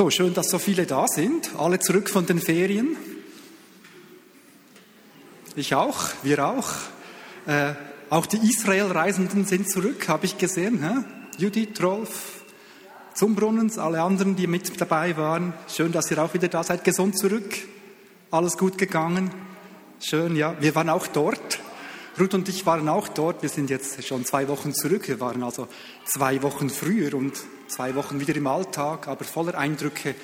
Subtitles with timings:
[0.00, 1.50] So, schön, dass so viele da sind.
[1.58, 2.96] Alle zurück von den Ferien.
[5.56, 6.70] Ich auch, wir auch.
[7.44, 7.74] Äh,
[8.08, 10.82] auch die Israel-Reisenden sind zurück, habe ich gesehen.
[10.82, 11.04] Hä?
[11.36, 12.44] Judith, Rolf,
[13.12, 15.52] Zumbrunnens, alle anderen, die mit dabei waren.
[15.68, 16.82] Schön, dass ihr auch wieder da seid.
[16.82, 17.54] Gesund zurück.
[18.30, 19.30] Alles gut gegangen.
[20.00, 20.56] Schön, ja.
[20.60, 21.59] Wir waren auch dort.
[22.18, 23.42] Ruth und ich waren auch dort.
[23.42, 25.08] Wir sind jetzt schon zwei Wochen zurück.
[25.08, 25.68] Wir waren also
[26.04, 27.34] zwei Wochen früher und
[27.68, 30.14] zwei Wochen wieder im Alltag, aber voller Eindrücke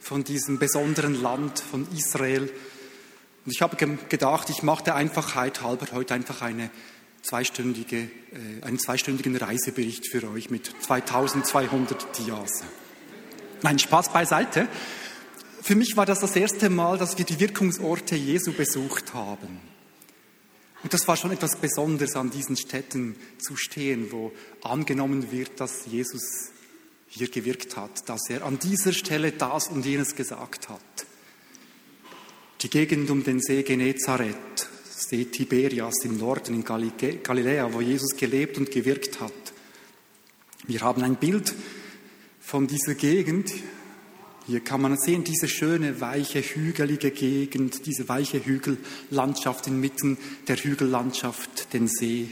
[0.00, 2.42] von diesem besonderen Land, von Israel.
[3.44, 3.76] Und ich habe
[4.08, 6.70] gedacht, ich mache der Einfachheit halber heute einfach eine
[7.22, 12.64] zweistündige, äh, einen zweistündigen Reisebericht für euch mit 2200 Dias.
[13.62, 14.68] Nein, Spaß beiseite.
[15.62, 19.73] Für mich war das das erste Mal, dass wir die Wirkungsorte Jesu besucht haben.
[20.84, 25.86] Und das war schon etwas Besonderes, an diesen Städten zu stehen, wo angenommen wird, dass
[25.86, 26.50] Jesus
[27.08, 31.06] hier gewirkt hat, dass er an dieser Stelle das und jenes gesagt hat.
[32.60, 38.58] Die Gegend um den See Genezareth, See Tiberias im Norden in Galiläa, wo Jesus gelebt
[38.58, 39.32] und gewirkt hat.
[40.66, 41.54] Wir haben ein Bild
[42.40, 43.50] von dieser Gegend,
[44.46, 51.72] hier kann man sehen, diese schöne, weiche, hügelige Gegend, diese weiche Hügellandschaft inmitten der Hügellandschaft,
[51.72, 52.28] den See.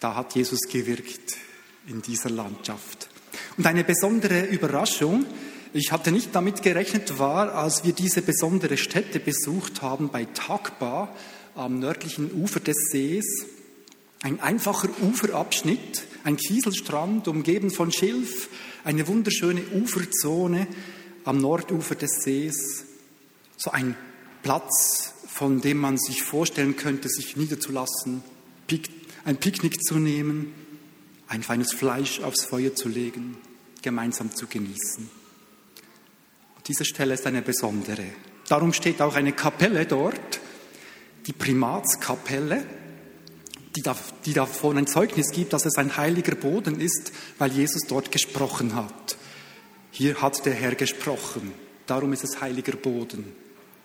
[0.00, 1.36] Da hat Jesus gewirkt
[1.86, 3.08] in dieser Landschaft.
[3.56, 5.24] Und eine besondere Überraschung,
[5.72, 11.14] ich hatte nicht damit gerechnet, war, als wir diese besondere Stätte besucht haben bei Takba
[11.54, 13.46] am nördlichen Ufer des Sees,
[14.22, 18.48] ein einfacher Uferabschnitt, ein Kieselstrand, umgeben von Schilf,
[18.84, 20.66] eine wunderschöne Uferzone
[21.24, 22.84] am Nordufer des Sees,
[23.56, 23.96] so ein
[24.42, 28.22] Platz, von dem man sich vorstellen könnte, sich niederzulassen,
[29.24, 30.52] ein Picknick zu nehmen,
[31.28, 33.36] ein feines Fleisch aufs Feuer zu legen,
[33.82, 35.08] gemeinsam zu genießen.
[36.66, 38.04] Diese Stelle ist eine besondere.
[38.48, 40.40] Darum steht auch eine Kapelle dort,
[41.26, 42.66] die Primatskapelle,
[43.76, 43.82] die,
[44.24, 48.74] die davon ein Zeugnis gibt, dass es ein heiliger Boden ist, weil Jesus dort gesprochen
[48.74, 49.16] hat.
[49.90, 51.52] Hier hat der Herr gesprochen,
[51.86, 53.32] darum ist es heiliger Boden.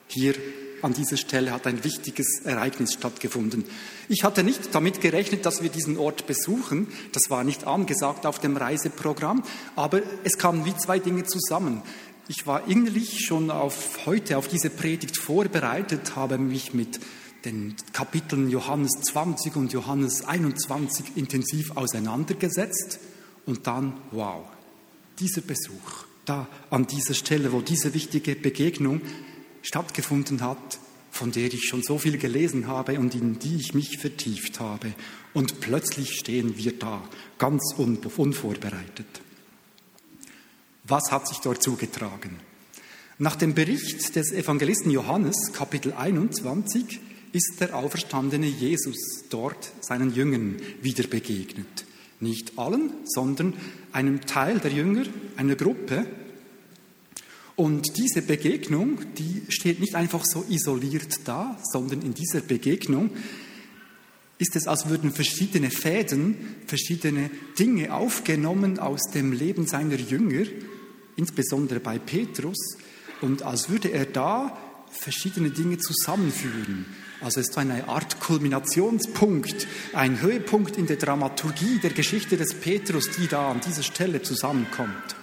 [0.07, 0.33] Hier
[0.81, 3.65] an dieser Stelle hat ein wichtiges Ereignis stattgefunden.
[4.07, 6.87] Ich hatte nicht damit gerechnet, dass wir diesen Ort besuchen.
[7.11, 9.43] Das war nicht angesagt auf dem Reiseprogramm,
[9.75, 11.81] aber es kamen wie zwei Dinge zusammen.
[12.27, 16.99] Ich war innerlich schon auf heute, auf diese Predigt vorbereitet, habe mich mit
[17.45, 22.99] den Kapiteln Johannes 20 und Johannes 21 intensiv auseinandergesetzt
[23.45, 24.45] und dann, wow,
[25.19, 29.01] dieser Besuch da an dieser Stelle, wo diese wichtige Begegnung
[29.61, 30.79] stattgefunden hat,
[31.11, 34.93] von der ich schon so viel gelesen habe und in die ich mich vertieft habe.
[35.33, 37.01] Und plötzlich stehen wir da,
[37.37, 39.21] ganz unvorbereitet.
[40.83, 42.39] Was hat sich dort zugetragen?
[43.17, 46.99] Nach dem Bericht des Evangelisten Johannes, Kapitel 21,
[47.31, 51.85] ist der auferstandene Jesus dort seinen Jüngern wieder begegnet.
[52.19, 53.53] Nicht allen, sondern
[53.91, 55.05] einem Teil der Jünger,
[55.37, 56.05] einer Gruppe.
[57.55, 63.11] Und diese Begegnung, die steht nicht einfach so isoliert da, sondern in dieser Begegnung
[64.37, 67.29] ist es, als würden verschiedene Fäden, verschiedene
[67.59, 70.45] Dinge aufgenommen aus dem Leben seiner Jünger,
[71.17, 72.77] insbesondere bei Petrus,
[73.21, 74.57] und als würde er da
[74.91, 76.85] verschiedene Dinge zusammenführen.
[77.21, 83.11] Also es ist eine Art Kulminationspunkt, ein Höhepunkt in der Dramaturgie der Geschichte des Petrus,
[83.11, 85.15] die da an dieser Stelle zusammenkommt.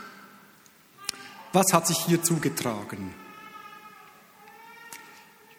[1.53, 3.15] Was hat sich hier zugetragen?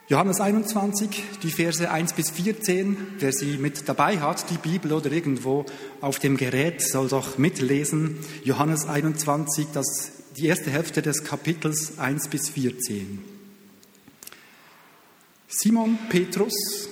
[0.09, 5.11] Johannes 21, die Verse 1 bis 14, wer sie mit dabei hat, die Bibel oder
[5.11, 5.65] irgendwo
[5.99, 8.17] auf dem Gerät, soll doch mitlesen.
[8.43, 13.36] Johannes 21, das, die erste Hälfte des Kapitels 1 bis 14.
[15.47, 16.89] Simon Petrus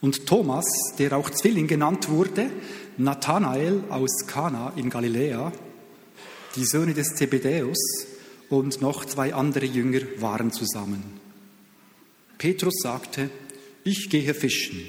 [0.00, 0.64] und Thomas,
[0.98, 2.50] der auch Zwilling genannt wurde,
[2.98, 5.52] Nathanael aus Kana in Galiläa,
[6.56, 7.78] die Söhne des Zebedäus
[8.50, 11.02] und noch zwei andere Jünger waren zusammen.
[12.36, 13.30] Petrus sagte,
[13.84, 14.84] ich gehe fischen.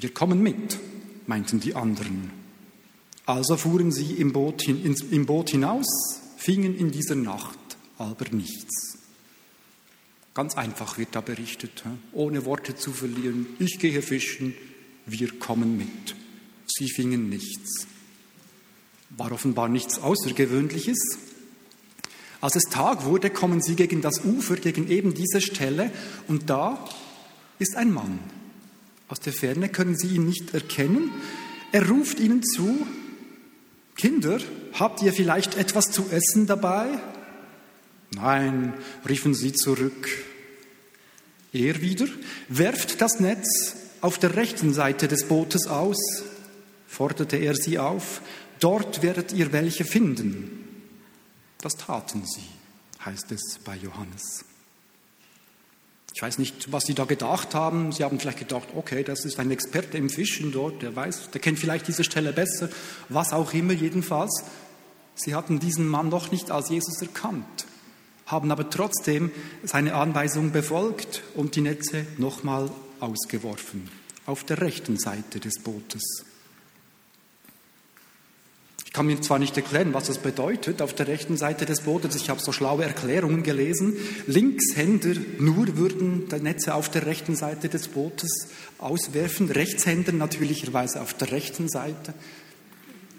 [0.00, 0.78] Wir kommen mit,
[1.26, 2.30] meinten die anderen.
[3.24, 5.86] Also fuhren sie im Boot, hin, im Boot hinaus,
[6.36, 7.58] fingen in dieser Nacht
[8.00, 8.99] aber nichts.
[10.34, 11.82] Ganz einfach wird da berichtet,
[12.12, 13.46] ohne Worte zu verlieren.
[13.58, 14.54] Ich gehe fischen,
[15.06, 16.14] wir kommen mit.
[16.66, 17.86] Sie fingen nichts.
[19.10, 21.18] War offenbar nichts Außergewöhnliches.
[22.40, 25.90] Als es Tag wurde, kommen sie gegen das Ufer, gegen eben diese Stelle,
[26.28, 26.88] und da
[27.58, 28.20] ist ein Mann.
[29.08, 31.10] Aus der Ferne können sie ihn nicht erkennen.
[31.72, 32.86] Er ruft ihnen zu,
[33.96, 34.38] Kinder,
[34.74, 36.86] habt ihr vielleicht etwas zu essen dabei?
[38.10, 38.74] Nein,
[39.08, 40.08] riefen sie zurück.
[41.52, 42.06] Er wieder,
[42.48, 45.98] werft das Netz auf der rechten Seite des Bootes aus,
[46.86, 48.22] forderte er sie auf,
[48.60, 50.60] dort werdet ihr welche finden.
[51.60, 54.44] Das taten sie, heißt es bei Johannes.
[56.14, 57.92] Ich weiß nicht, was Sie da gedacht haben.
[57.92, 61.40] Sie haben vielleicht gedacht, okay, das ist ein Experte im Fischen dort, der weiß, der
[61.40, 62.68] kennt vielleicht diese Stelle besser,
[63.08, 64.44] was auch immer jedenfalls.
[65.14, 67.66] Sie hatten diesen Mann noch nicht als Jesus erkannt,
[68.30, 69.30] haben aber trotzdem
[69.62, 73.88] seine Anweisung befolgt und die Netze nochmal ausgeworfen,
[74.26, 76.24] auf der rechten Seite des Bootes.
[78.90, 82.16] Ich kann mir zwar nicht erklären, was das bedeutet auf der rechten Seite des Bootes.
[82.16, 83.96] Ich habe so schlaue Erklärungen gelesen.
[84.26, 88.48] Linkshänder nur würden die Netze auf der rechten Seite des Bootes
[88.78, 89.48] auswerfen.
[89.48, 92.14] Rechtshänder natürlicherweise auf der rechten Seite.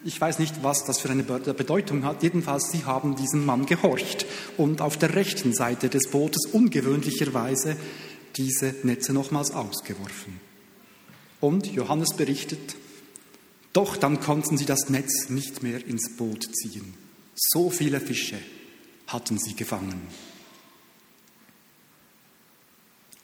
[0.03, 2.23] Ich weiß nicht, was das für eine Bedeutung hat.
[2.23, 4.25] Jedenfalls, sie haben diesem Mann gehorcht
[4.57, 7.75] und auf der rechten Seite des Bootes ungewöhnlicherweise
[8.35, 10.39] diese Netze nochmals ausgeworfen.
[11.39, 12.75] Und Johannes berichtet,
[13.73, 16.93] doch dann konnten sie das Netz nicht mehr ins Boot ziehen.
[17.35, 18.37] So viele Fische
[19.07, 20.01] hatten sie gefangen.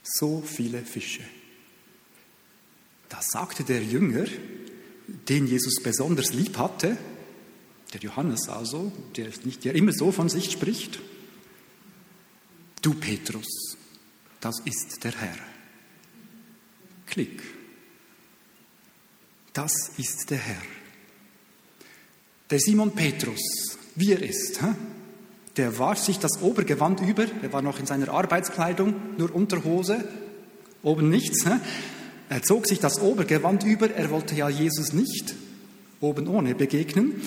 [0.04, 1.24] So viele Fische.
[3.10, 4.26] Da sagte der Jünger,
[5.08, 6.98] den Jesus besonders lieb hatte,
[7.94, 11.00] der Johannes also, der nicht der immer so von sich spricht,
[12.82, 13.78] du Petrus,
[14.42, 15.38] das ist der Herr.
[17.06, 17.42] Klick
[19.58, 20.62] das ist der Herr.
[22.52, 23.42] Der Simon Petrus,
[23.96, 24.60] wie er ist,
[25.58, 30.08] der warf sich das Obergewand über, er war noch in seiner Arbeitskleidung, nur Unterhose,
[30.84, 31.44] oben nichts.
[32.30, 35.36] Er zog sich das Obergewand über, er wollte ja Jesus nicht
[36.02, 37.22] oben ohne begegnen.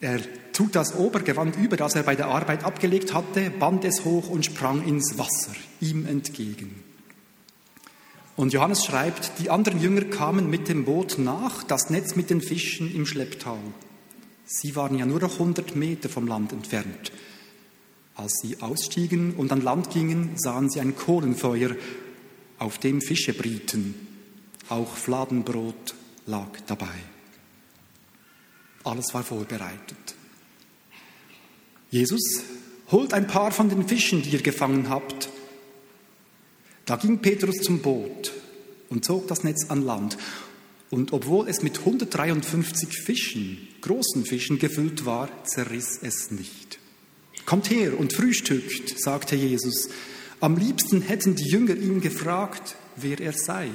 [0.00, 0.20] Er
[0.52, 4.44] zog das Obergewand über, das er bei der Arbeit abgelegt hatte, band es hoch und
[4.44, 6.82] sprang ins Wasser ihm entgegen.
[8.36, 12.42] Und Johannes schreibt, die anderen Jünger kamen mit dem Boot nach, das Netz mit den
[12.42, 13.58] Fischen im Schlepptau.
[14.44, 17.12] Sie waren ja nur noch 100 Meter vom Land entfernt.
[18.14, 21.76] Als sie ausstiegen und an Land gingen, sahen sie ein Kohlenfeuer,
[22.58, 23.94] auf dem Fische brieten.
[24.68, 25.94] Auch Fladenbrot
[26.26, 26.98] lag dabei.
[28.84, 30.14] Alles war vorbereitet.
[31.90, 32.42] Jesus,
[32.90, 35.28] holt ein paar von den Fischen, die ihr gefangen habt,
[36.86, 38.32] da ging Petrus zum Boot
[38.88, 40.16] und zog das Netz an Land.
[40.88, 46.78] Und obwohl es mit 153 Fischen, großen Fischen gefüllt war, zerriss es nicht.
[47.44, 49.88] Kommt her und frühstückt, sagte Jesus.
[50.46, 53.68] Am liebsten hätten die Jünger ihn gefragt, wer er sei.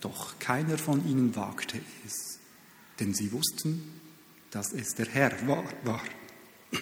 [0.00, 2.38] Doch keiner von ihnen wagte es,
[2.98, 3.92] denn sie wussten,
[4.50, 5.64] dass es der Herr war.
[5.82, 6.00] war.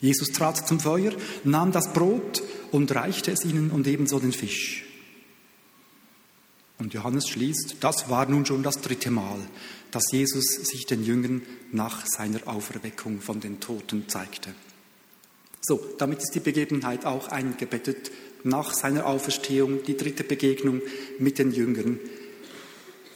[0.00, 4.84] Jesus trat zum Feuer, nahm das Brot und reichte es ihnen und ebenso den Fisch.
[6.78, 9.40] Und Johannes schließt, das war nun schon das dritte Mal,
[9.90, 11.42] dass Jesus sich den Jüngern
[11.72, 14.54] nach seiner Auferweckung von den Toten zeigte.
[15.68, 18.12] So, damit ist die Begebenheit auch eingebettet
[18.44, 20.80] nach seiner Auferstehung, die dritte Begegnung
[21.18, 21.98] mit den Jüngern.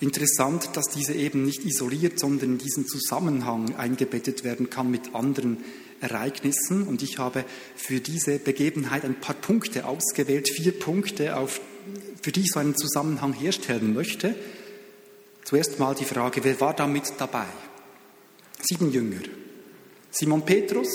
[0.01, 5.59] Interessant, dass diese eben nicht isoliert, sondern in diesen Zusammenhang eingebettet werden kann mit anderen
[6.01, 6.89] Ereignissen.
[6.89, 7.45] Und ich habe
[7.77, 11.61] für diese Begebenheit ein paar Punkte ausgewählt, vier Punkte, auf,
[12.21, 14.35] für die ich so einen Zusammenhang herstellen möchte.
[15.45, 17.47] Zuerst mal die Frage, wer war da mit dabei?
[18.61, 19.21] Sieben Jünger.
[20.11, 20.89] Simon Petrus,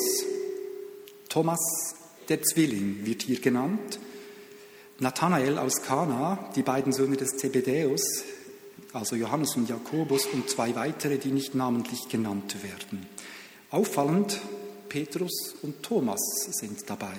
[1.36, 1.60] Thomas,
[2.30, 4.00] der Zwilling wird hier genannt,
[5.00, 8.24] Nathanael aus Kana, die beiden Söhne des Zebedäus,
[8.94, 13.06] also Johannes und Jakobus und zwei weitere, die nicht namentlich genannt werden.
[13.70, 14.40] Auffallend,
[14.88, 17.18] Petrus und Thomas sind dabei.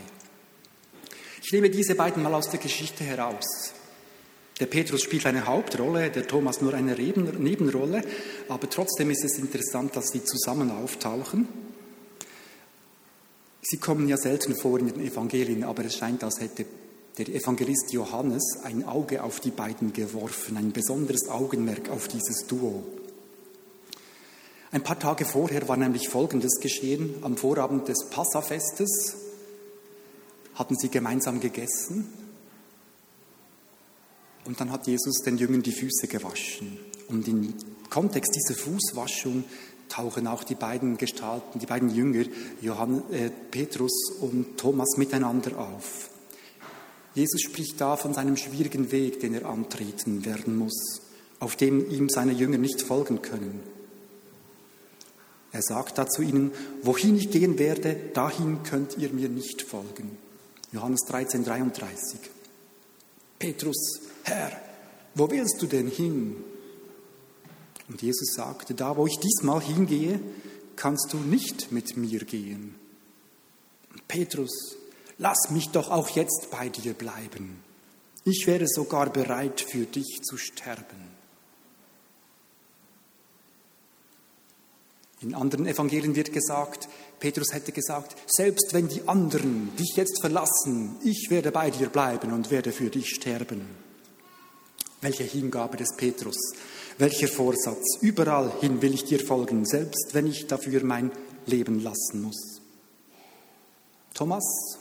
[1.42, 3.74] Ich nehme diese beiden mal aus der Geschichte heraus.
[4.58, 8.02] Der Petrus spielt eine Hauptrolle, der Thomas nur eine Nebenrolle,
[8.48, 11.66] aber trotzdem ist es interessant, dass sie zusammen auftauchen.
[13.68, 16.66] Sie kommen ja selten vor in den Evangelien, aber es scheint, als hätte
[17.18, 22.84] der Evangelist Johannes ein Auge auf die beiden geworfen, ein besonderes Augenmerk auf dieses Duo.
[24.70, 27.14] Ein paar Tage vorher war nämlich Folgendes geschehen.
[27.22, 29.16] Am Vorabend des Passafestes
[30.54, 32.06] hatten sie gemeinsam gegessen
[34.44, 36.78] und dann hat Jesus den Jüngern die Füße gewaschen.
[37.08, 37.52] Und im
[37.90, 39.42] Kontext dieser Fußwaschung
[39.88, 42.24] tauchen auch die beiden Gestalten, die beiden Jünger,
[42.60, 46.10] Johann, äh, Petrus und Thomas, miteinander auf.
[47.14, 51.00] Jesus spricht da von seinem schwierigen Weg, den er antreten werden muss,
[51.40, 53.60] auf dem ihm seine Jünger nicht folgen können.
[55.52, 56.52] Er sagt da zu ihnen,
[56.82, 60.18] wohin ich gehen werde, dahin könnt ihr mir nicht folgen.
[60.72, 62.20] Johannes 13, 33.
[63.38, 64.52] Petrus, Herr,
[65.14, 66.36] wo willst du denn hin?
[67.88, 70.20] Und Jesus sagte, da wo ich diesmal hingehe,
[70.74, 72.74] kannst du nicht mit mir gehen.
[73.92, 74.76] Und Petrus,
[75.18, 77.62] lass mich doch auch jetzt bei dir bleiben.
[78.24, 81.16] Ich wäre sogar bereit, für dich zu sterben.
[85.20, 86.88] In anderen Evangelien wird gesagt,
[87.20, 92.32] Petrus hätte gesagt, selbst wenn die anderen dich jetzt verlassen, ich werde bei dir bleiben
[92.32, 93.62] und werde für dich sterben.
[95.00, 96.36] Welche Hingabe des Petrus,
[96.98, 101.10] welcher Vorsatz, überall hin will ich dir folgen, selbst wenn ich dafür mein
[101.46, 102.60] Leben lassen muss.
[104.14, 104.78] Thomas,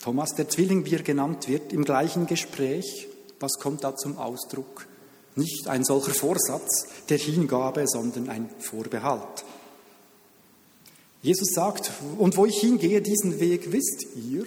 [0.00, 3.08] Thomas der Zwilling, wie er genannt wird, im gleichen Gespräch,
[3.40, 4.86] was kommt da zum Ausdruck?
[5.34, 9.44] Nicht ein solcher Vorsatz der Hingabe, sondern ein Vorbehalt.
[11.22, 14.46] Jesus sagt, und wo ich hingehe, diesen Weg wisst ihr.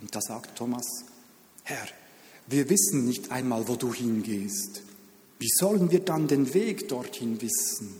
[0.00, 0.86] Und da sagt Thomas,
[1.62, 1.86] Herr,
[2.48, 4.82] wir wissen nicht einmal, wo du hingehst.
[5.38, 7.94] Wie sollen wir dann den Weg dorthin wissen?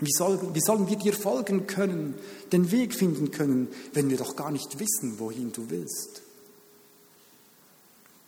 [0.00, 2.14] Wie, soll, wie sollen wir dir folgen können,
[2.50, 6.22] den Weg finden können, wenn wir doch gar nicht wissen, wohin du willst?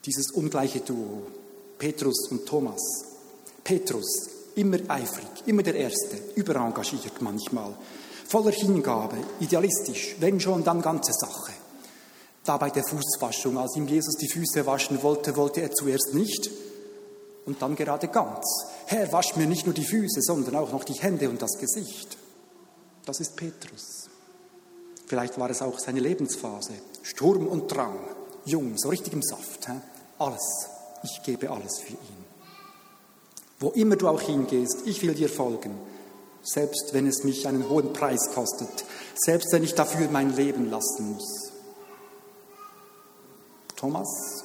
[0.05, 1.27] Dieses ungleiche Duo,
[1.79, 2.81] Petrus und Thomas.
[3.65, 7.75] Petrus, immer eifrig, immer der Erste, überengagiert manchmal,
[8.29, 11.54] voller Hingabe, idealistisch, wenn schon, dann ganze Sache.
[12.45, 16.51] Da bei der Fußwaschung, als ihm Jesus die Füße waschen wollte, wollte er zuerst nicht
[17.47, 18.45] und dann gerade ganz.
[18.87, 22.17] Herr, wasch mir nicht nur die Füße, sondern auch noch die Hände und das Gesicht.
[23.07, 24.09] Das ist Petrus.
[25.07, 26.73] Vielleicht war es auch seine Lebensphase.
[27.03, 27.99] Sturm und Drang,
[28.45, 29.67] jung, so richtig im Saft.
[29.67, 29.73] He?
[30.19, 30.69] Alles.
[31.03, 32.25] Ich gebe alles für ihn.
[33.61, 35.79] Wo immer du auch hingehst, ich will dir folgen,
[36.43, 38.85] selbst wenn es mich einen hohen Preis kostet,
[39.15, 41.44] selbst wenn ich dafür mein Leben lassen muss.
[43.85, 44.43] Thomas,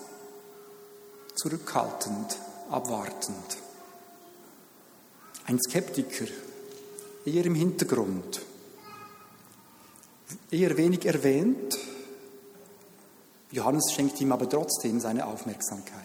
[1.34, 2.38] zurückhaltend,
[2.70, 3.58] abwartend.
[5.46, 6.26] Ein Skeptiker,
[7.24, 8.42] eher im Hintergrund,
[10.52, 11.78] eher wenig erwähnt.
[13.52, 16.04] Johannes schenkt ihm aber trotzdem seine Aufmerksamkeit.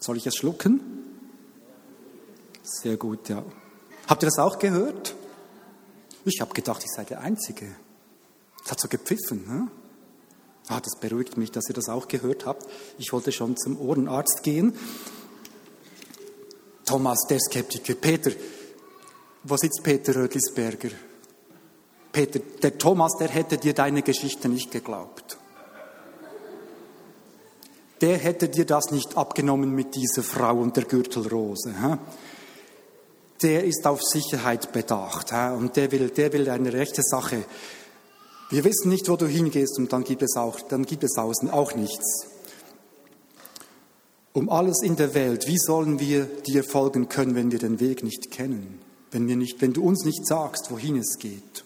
[0.00, 0.80] Soll ich es schlucken?
[2.62, 3.44] Sehr gut, ja.
[4.06, 5.14] Habt ihr das auch gehört?
[6.24, 7.76] Ich habe gedacht, ich sei der Einzige.
[8.64, 9.46] Es hat so gepfiffen.
[9.46, 9.68] Ne?
[10.68, 12.66] Ah, das beruhigt mich, dass ihr das auch gehört habt.
[12.98, 14.74] Ich wollte schon zum Ohrenarzt gehen.
[16.86, 17.94] Thomas, der Skeptiker.
[17.94, 18.30] Peter,
[19.42, 20.90] wo sitzt Peter Rödlisberger?
[22.12, 25.38] Peter, der Thomas, der hätte dir deine Geschichte nicht geglaubt
[28.04, 31.74] der hätte dir das nicht abgenommen mit dieser Frau und der Gürtelrose.
[33.40, 37.44] Der ist auf Sicherheit bedacht und der will, der will eine rechte Sache.
[38.50, 41.50] Wir wissen nicht, wo du hingehst und dann gibt es auch, dann gibt es außen
[41.50, 42.26] auch nichts.
[44.32, 48.02] Um alles in der Welt, wie sollen wir dir folgen können, wenn wir den Weg
[48.02, 48.80] nicht kennen?
[49.10, 51.64] Wenn, wir nicht, wenn du uns nicht sagst, wohin es geht?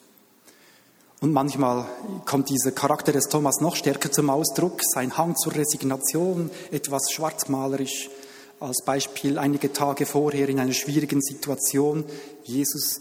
[1.20, 1.86] Und manchmal
[2.26, 8.08] kommt dieser Charakter des Thomas noch stärker zum Ausdruck, sein Hang zur Resignation, etwas schwarzmalerisch.
[8.60, 12.04] Als Beispiel einige Tage vorher in einer schwierigen Situation,
[12.44, 13.00] Jesus,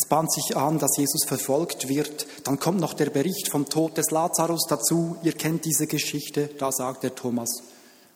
[0.00, 2.28] es bahnt sich an, dass Jesus verfolgt wird.
[2.44, 5.16] Dann kommt noch der Bericht vom Tod des Lazarus dazu.
[5.24, 6.50] Ihr kennt diese Geschichte.
[6.56, 7.48] Da sagt der Thomas,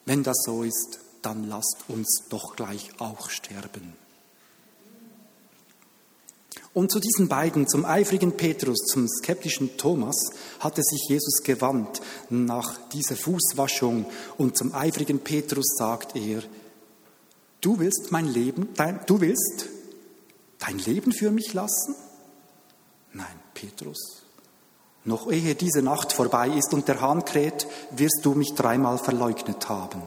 [0.06, 3.94] wenn das so ist, dann lasst uns doch gleich auch sterben.
[6.72, 12.78] Und zu diesen beiden, zum eifrigen Petrus, zum skeptischen Thomas, hatte sich Jesus gewandt nach
[12.90, 14.06] dieser Fußwaschung.
[14.38, 16.44] Und zum eifrigen Petrus sagt er,
[17.60, 19.66] du willst mein Leben, dein, du willst
[20.62, 21.94] dein Leben für mich lassen?
[23.12, 24.22] Nein, Petrus,
[25.04, 29.68] noch ehe diese Nacht vorbei ist und der Hahn kräht, wirst du mich dreimal verleugnet
[29.68, 30.02] haben.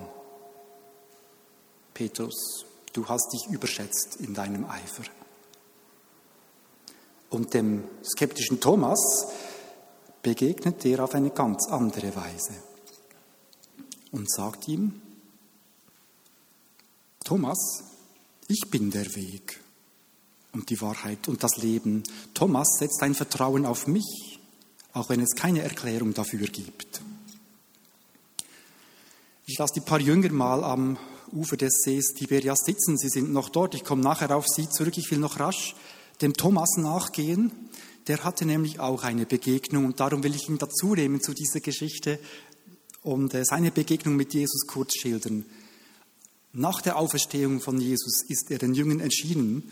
[1.94, 5.04] Petrus, du hast dich überschätzt in deinem Eifer.
[7.30, 9.28] Und dem skeptischen Thomas
[10.22, 12.54] begegnet er auf eine ganz andere Weise
[14.12, 15.02] und sagt ihm,
[17.24, 17.84] Thomas,
[18.48, 19.65] ich bin der Weg
[20.56, 22.04] und die Wahrheit und das Leben.
[22.34, 24.40] Thomas setzt ein Vertrauen auf mich,
[24.94, 27.02] auch wenn es keine Erklärung dafür gibt.
[29.46, 30.98] Ich lasse die paar Jünger mal am
[31.32, 32.98] Ufer des Sees Tiberias sitzen.
[32.98, 33.76] Sie sind noch dort.
[33.76, 34.98] Ich komme nachher auf Sie zurück.
[34.98, 35.76] Ich will noch rasch
[36.22, 37.52] dem Thomas nachgehen.
[38.08, 41.60] Der hatte nämlich auch eine Begegnung und darum will ich ihn dazu nehmen zu dieser
[41.60, 42.20] Geschichte
[43.02, 45.46] und äh, seine Begegnung mit Jesus kurz schildern.
[46.54, 49.72] Nach der Auferstehung von Jesus ist er den Jüngern erschienen.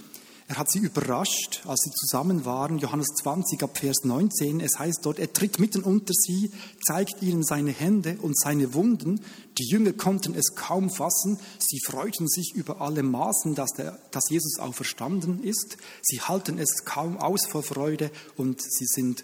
[0.53, 2.77] Er hat sie überrascht, als sie zusammen waren.
[2.77, 4.59] Johannes 20 ab Vers 19.
[4.59, 6.51] Es heißt dort, er tritt mitten unter sie,
[6.85, 9.19] zeigt ihnen seine Hände und seine Wunden.
[9.57, 11.39] Die Jünger konnten es kaum fassen.
[11.57, 15.77] Sie freuten sich über alle Maßen, dass, der, dass Jesus auferstanden ist.
[16.03, 19.23] Sie halten es kaum aus vor Freude und sie sind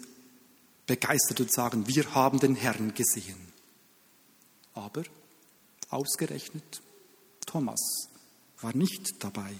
[0.88, 3.52] begeistert und sagen, wir haben den Herrn gesehen.
[4.74, 5.04] Aber
[5.90, 6.82] ausgerechnet
[7.46, 8.08] Thomas
[8.60, 9.52] war nicht dabei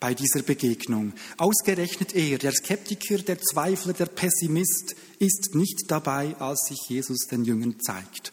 [0.00, 1.12] bei dieser Begegnung.
[1.36, 7.44] Ausgerechnet er, der Skeptiker, der Zweifler, der Pessimist, ist nicht dabei, als sich Jesus den
[7.44, 8.32] Jüngern zeigt.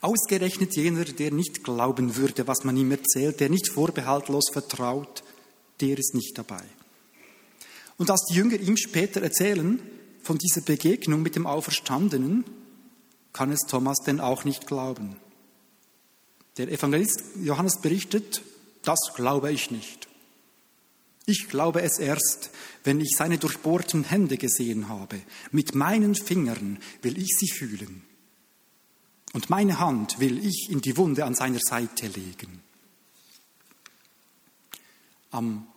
[0.00, 5.22] Ausgerechnet jener, der nicht glauben würde, was man ihm erzählt, der nicht vorbehaltlos vertraut,
[5.80, 6.62] der ist nicht dabei.
[7.98, 9.78] Und als die Jünger ihm später erzählen
[10.22, 12.44] von dieser Begegnung mit dem Auferstandenen,
[13.34, 15.16] kann es Thomas denn auch nicht glauben.
[16.56, 18.42] Der Evangelist Johannes berichtet,
[18.82, 20.09] das glaube ich nicht.
[21.26, 22.50] Ich glaube es erst,
[22.84, 25.20] wenn ich seine durchbohrten Hände gesehen habe.
[25.52, 28.02] Mit meinen Fingern will ich sie fühlen.
[29.32, 32.62] Und meine Hand will ich in die Wunde an seiner Seite legen.
[35.30, 35.68] Am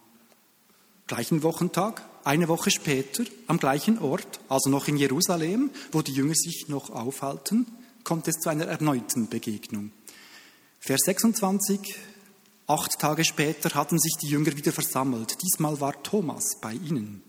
[1.05, 6.33] gleichen Wochentag, eine Woche später, am gleichen Ort, also noch in Jerusalem, wo die Jünger
[6.33, 7.67] sich noch aufhalten,
[8.03, 9.91] kommt es zu einer erneuten Begegnung.
[10.79, 11.95] Vers 26
[12.67, 15.37] Acht Tage später hatten sich die Jünger wieder versammelt.
[15.41, 17.21] Diesmal war Thomas bei ihnen.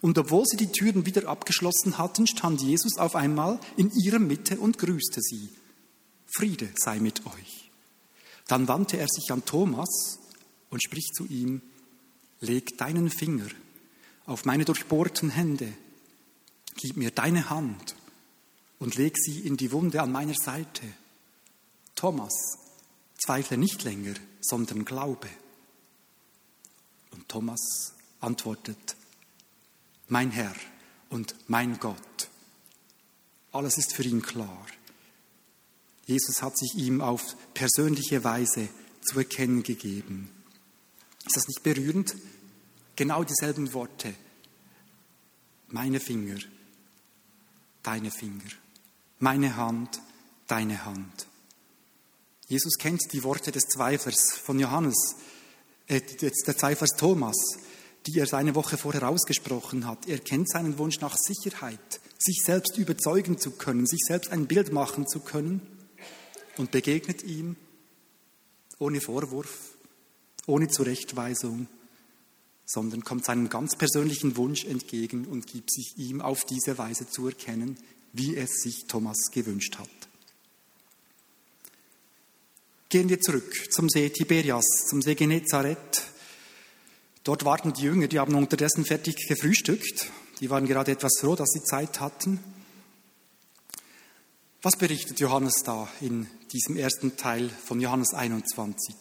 [0.00, 4.58] Und obwohl sie die Türen wieder abgeschlossen hatten, stand Jesus auf einmal in ihrer Mitte
[4.58, 5.48] und grüßte sie.
[6.26, 7.70] Friede sei mit euch.
[8.48, 10.18] Dann wandte er sich an Thomas
[10.70, 11.62] und spricht zu ihm,
[12.40, 13.46] leg deinen Finger
[14.26, 15.72] auf meine durchbohrten Hände,
[16.76, 17.94] gib mir deine Hand
[18.78, 20.82] und leg sie in die Wunde an meiner Seite.
[21.94, 22.32] Thomas,
[23.24, 25.28] zweifle nicht länger, sondern Glaube.
[27.10, 28.96] Und Thomas antwortet,
[30.08, 30.54] mein Herr
[31.08, 32.28] und mein Gott.
[33.52, 34.66] Alles ist für ihn klar.
[36.06, 37.22] Jesus hat sich ihm auf
[37.54, 38.68] persönliche Weise
[39.00, 40.28] zu erkennen gegeben.
[41.24, 42.16] Ist das nicht berührend?
[42.96, 44.14] Genau dieselben Worte.
[45.68, 46.38] Meine Finger,
[47.82, 48.50] deine Finger.
[49.18, 50.02] Meine Hand,
[50.46, 51.26] deine Hand.
[52.48, 55.16] Jesus kennt die Worte des Zweifers von Johannes,
[55.86, 57.36] äh, des Zweifers Thomas,
[58.06, 60.06] die er seine Woche vorher ausgesprochen hat.
[60.08, 64.72] Er kennt seinen Wunsch nach Sicherheit, sich selbst überzeugen zu können, sich selbst ein Bild
[64.72, 65.62] machen zu können
[66.58, 67.56] und begegnet ihm
[68.78, 69.74] ohne Vorwurf,
[70.46, 71.68] ohne Zurechtweisung,
[72.66, 77.28] sondern kommt seinem ganz persönlichen Wunsch entgegen und gibt sich ihm auf diese Weise zu
[77.28, 77.78] erkennen,
[78.12, 80.03] wie es sich Thomas gewünscht hat.
[82.94, 86.04] Gehen wir zurück zum See Tiberias, zum See Genezareth.
[87.24, 90.12] Dort warten die Jünger, die haben unterdessen fertig gefrühstückt.
[90.38, 92.38] Die waren gerade etwas froh, dass sie Zeit hatten.
[94.62, 98.94] Was berichtet Johannes da in diesem ersten Teil von Johannes 21?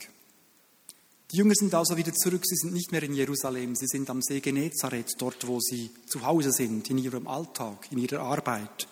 [1.32, 4.24] Die Jünger sind also wieder zurück, sie sind nicht mehr in Jerusalem, sie sind am
[4.24, 8.88] See Genezareth, dort wo sie zu Hause sind, in ihrem Alltag, in ihrer Arbeit,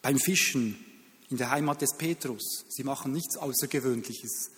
[0.00, 0.76] beim Fischen,
[1.30, 2.64] in der Heimat des Petrus.
[2.68, 4.50] Sie machen nichts Außergewöhnliches.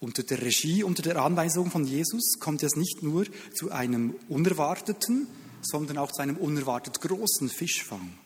[0.00, 5.26] Unter der Regie, unter der Anweisung von Jesus kommt es nicht nur zu einem unerwarteten,
[5.60, 8.16] sondern auch zu einem unerwartet großen Fischfang.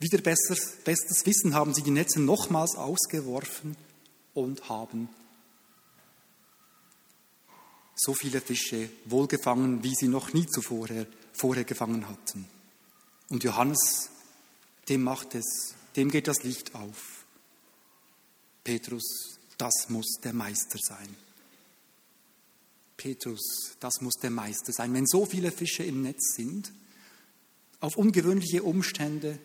[0.00, 3.76] Wieder besseres, bestes Wissen haben sie die Netze nochmals ausgeworfen
[4.34, 5.08] und haben
[7.94, 10.88] so viele Fische wohlgefangen, wie sie noch nie zuvor
[11.32, 12.46] vorher gefangen hatten.
[13.28, 14.10] Und Johannes
[14.90, 17.24] dem macht es, dem geht das Licht auf.
[18.64, 21.16] Petrus, das muss der Meister sein.
[22.96, 24.92] Petrus, das muss der Meister sein.
[24.92, 26.72] Wenn so viele Fische im Netz sind,
[27.80, 29.38] auf ungewöhnliche Umstände,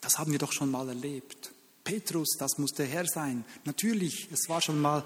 [0.00, 1.52] das haben wir doch schon mal erlebt.
[1.84, 3.44] Petrus, das muss der Herr sein.
[3.64, 5.04] Natürlich, es war schon mal,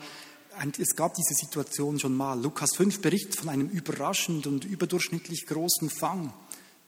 [0.79, 2.41] es gab diese Situation schon mal.
[2.41, 6.33] Lukas 5 berichtet von einem überraschend und überdurchschnittlich großen Fang.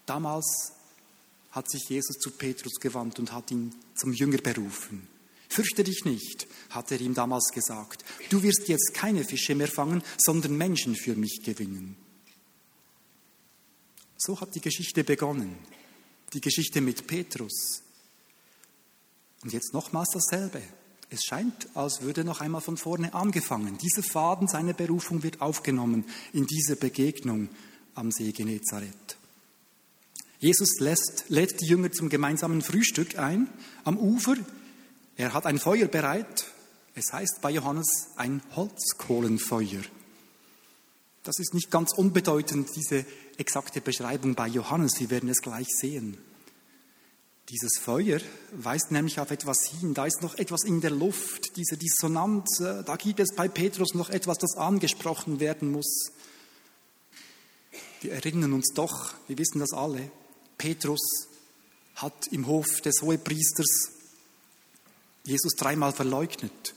[0.07, 0.73] Damals
[1.55, 5.07] hat sich Jesus zu Petrus gewandt und hat ihn zum Jünger berufen.
[5.49, 8.05] Fürchte dich nicht, hat er ihm damals gesagt.
[8.29, 11.97] Du wirst jetzt keine Fische mehr fangen, sondern Menschen für mich gewinnen.
[14.17, 15.57] So hat die Geschichte begonnen.
[16.33, 17.83] Die Geschichte mit Petrus.
[19.43, 20.61] Und jetzt nochmals dasselbe.
[21.11, 23.79] Es scheint, als würde noch einmal von vorne angefangen.
[23.79, 27.49] Dieser Faden seiner Berufung wird aufgenommen in dieser Begegnung
[27.95, 29.19] am See Genezareth.
[30.45, 33.49] Jesus lässt, lädt die Jünger zum gemeinsamen Frühstück ein
[33.83, 34.37] am Ufer.
[35.17, 36.45] Er hat ein Feuer bereit.
[36.95, 39.81] Es heißt bei Johannes ein Holzkohlenfeuer.
[41.23, 43.07] Das ist nicht ganz unbedeutend, diese
[43.39, 44.93] exakte Beschreibung bei Johannes.
[44.97, 46.19] Sie werden es gleich sehen.
[47.49, 48.21] Dieses Feuer
[48.53, 49.95] weist nämlich auf etwas hin.
[49.95, 52.61] Da ist noch etwas in der Luft, diese Dissonanz.
[52.61, 56.13] Äh, da gibt es bei Petrus noch etwas, das angesprochen werden muss.
[58.03, 60.11] Wir erinnern uns doch, wir wissen das alle,
[60.59, 61.29] Petrus
[61.97, 63.91] hat im Hof des Hohepriesters
[65.25, 66.75] Jesus dreimal verleugnet.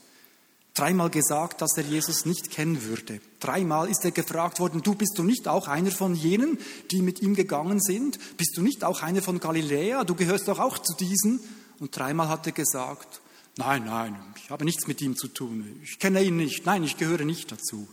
[0.74, 3.20] Dreimal gesagt, dass er Jesus nicht kennen würde.
[3.40, 6.56] Dreimal ist er gefragt worden, du bist du nicht auch einer von jenen,
[6.92, 8.18] die mit ihm gegangen sind?
[8.36, 10.04] Bist du nicht auch einer von Galiläa?
[10.04, 11.40] Du gehörst doch auch zu diesen.
[11.80, 13.20] Und dreimal hat er gesagt,
[13.56, 15.80] nein, nein, ich habe nichts mit ihm zu tun.
[15.82, 16.64] Ich kenne ihn nicht.
[16.64, 17.88] Nein, ich gehöre nicht dazu.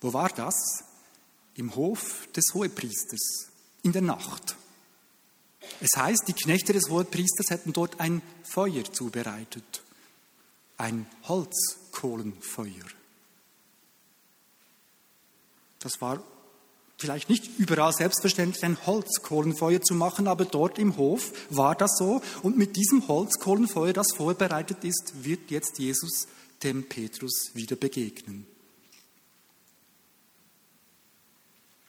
[0.00, 0.84] Wo war das?
[1.54, 3.49] Im Hof des Hohepriesters,
[3.82, 4.56] in der Nacht.
[5.80, 9.82] Es heißt, die Knechte des Hohepriesters hätten dort ein Feuer zubereitet
[10.80, 12.86] ein Holzkohlenfeuer.
[15.78, 16.22] Das war
[16.98, 22.22] vielleicht nicht überall selbstverständlich, ein Holzkohlenfeuer zu machen, aber dort im Hof war das so.
[22.42, 26.28] Und mit diesem Holzkohlenfeuer, das vorbereitet ist, wird jetzt Jesus
[26.62, 28.46] dem Petrus wieder begegnen.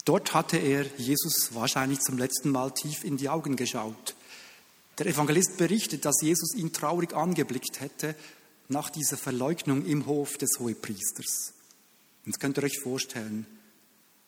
[0.06, 4.16] Dort hatte er Jesus wahrscheinlich zum letzten Mal tief in die Augen geschaut.
[4.98, 8.16] Der Evangelist berichtet, dass Jesus ihn traurig angeblickt hätte
[8.68, 11.54] nach dieser Verleugnung im Hof des Hohepriesters.
[12.26, 13.46] Jetzt könnt ihr euch vorstellen,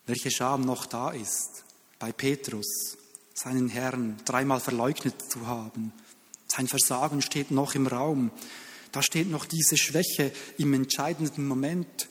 [0.06, 1.64] welche Scham noch da ist
[2.00, 2.98] bei Petrus,
[3.34, 5.94] seinen Herrn dreimal verleugnet zu haben.
[6.48, 8.32] Sein Versagen steht noch im Raum.
[8.92, 12.10] Da steht noch diese Schwäche im entscheidenden Moment,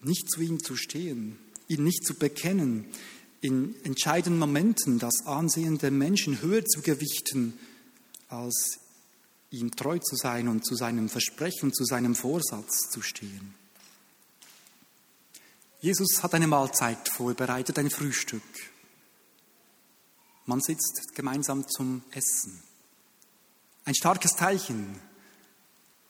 [0.00, 2.86] nicht zu ihm zu stehen, ihn nicht zu bekennen,
[3.40, 7.58] in entscheidenden Momenten das Ansehen der Menschen höher zu gewichten
[8.28, 8.80] als
[9.50, 13.54] ihm treu zu sein und zu seinem Versprechen, zu seinem Vorsatz zu stehen.
[15.80, 18.42] Jesus hat eine Mahlzeit vorbereitet, ein Frühstück.
[20.46, 22.62] Man sitzt gemeinsam zum Essen.
[23.84, 24.98] Ein starkes Teilchen.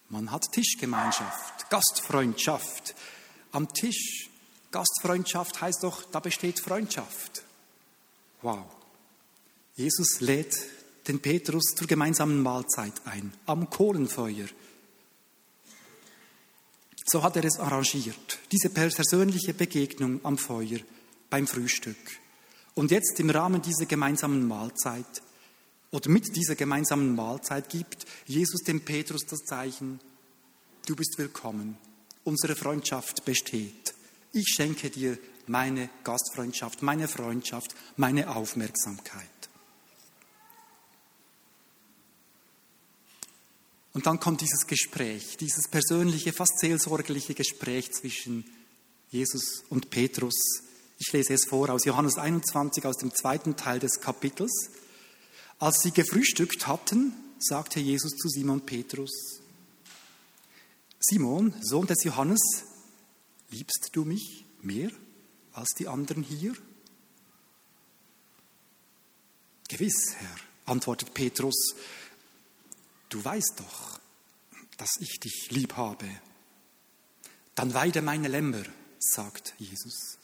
[0.09, 2.95] Man hat Tischgemeinschaft, Gastfreundschaft.
[3.51, 4.31] Am Tisch,
[4.75, 7.45] Gastfreundschaft heißt doch, da besteht Freundschaft.
[8.43, 8.65] Wow.
[9.77, 10.53] Jesus lädt
[11.07, 14.49] den Petrus zur gemeinsamen Mahlzeit ein, am Kohlenfeuer.
[17.07, 20.81] So hat er es arrangiert, diese persönliche Begegnung am Feuer
[21.31, 21.97] beim Frühstück.
[22.75, 25.23] Und jetzt im Rahmen dieser gemeinsamen Mahlzeit
[25.93, 30.01] oder mit dieser gemeinsamen Mahlzeit gibt Jesus dem Petrus das Zeichen,
[30.87, 31.77] du bist willkommen,
[32.25, 33.94] unsere Freundschaft besteht.
[34.35, 35.17] Ich schenke dir
[35.47, 39.29] meine Gastfreundschaft, meine Freundschaft, meine Aufmerksamkeit.
[43.93, 48.45] Und dann kommt dieses Gespräch, dieses persönliche, fast seelsorgliche Gespräch zwischen
[49.13, 50.35] Jesus und Petrus.
[50.99, 54.71] Ich lese es vor aus Johannes 21, aus dem zweiten Teil des Kapitels.
[55.61, 59.13] Als sie gefrühstückt hatten, sagte Jesus zu Simon Petrus,
[60.99, 62.41] Simon, Sohn des Johannes,
[63.51, 64.91] liebst du mich mehr
[65.53, 66.55] als die anderen hier?
[69.69, 71.75] Gewiss, Herr, antwortet Petrus,
[73.09, 74.01] du weißt doch,
[74.77, 76.09] dass ich dich lieb habe.
[77.55, 78.65] Dann weide meine Lämmer,
[78.99, 80.19] sagt Jesus.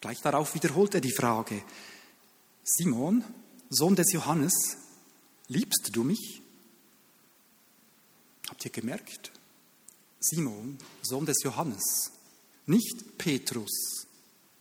[0.00, 1.62] Gleich darauf wiederholt er die Frage,
[2.64, 3.24] Simon,
[3.70, 4.76] Sohn des Johannes,
[5.48, 6.42] liebst du mich?
[8.48, 9.32] Habt ihr gemerkt?
[10.22, 12.12] Simon, Sohn des Johannes,
[12.66, 14.06] nicht Petrus.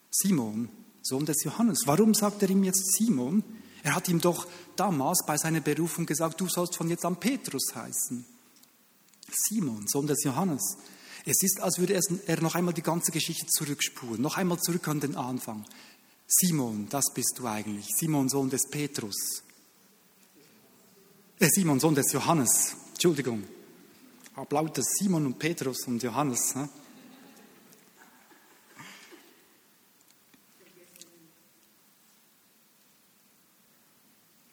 [0.09, 0.69] Simon,
[1.01, 1.83] Sohn des Johannes.
[1.85, 3.43] Warum sagt er ihm jetzt Simon?
[3.83, 7.73] Er hat ihm doch damals bei seiner Berufung gesagt, du sollst von jetzt an Petrus
[7.73, 8.25] heißen.
[9.31, 10.77] Simon, Sohn des Johannes.
[11.25, 14.99] Es ist, als würde er noch einmal die ganze Geschichte zurückspulen, noch einmal zurück an
[14.99, 15.65] den Anfang.
[16.27, 17.87] Simon, das bist du eigentlich.
[17.95, 19.43] Simon, Sohn des Petrus.
[21.39, 22.75] Äh, Simon, Sohn des Johannes.
[22.93, 23.43] Entschuldigung.
[24.49, 26.55] Lauter Simon und Petrus und Johannes.
[26.55, 26.69] Ne?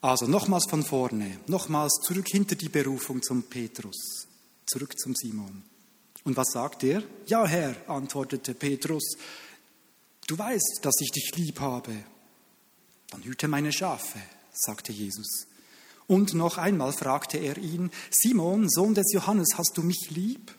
[0.01, 4.29] Also nochmals von vorne, nochmals zurück hinter die Berufung zum Petrus,
[4.64, 5.64] zurück zum Simon.
[6.22, 7.03] Und was sagt er?
[7.27, 9.16] Ja, Herr, antwortete Petrus,
[10.27, 12.05] du weißt, dass ich dich lieb habe.
[13.11, 14.20] Dann hüte meine Schafe,
[14.53, 15.48] sagte Jesus.
[16.09, 20.53] Und noch einmal fragte er ihn, Simon, Sohn des Johannes, hast du mich lieb?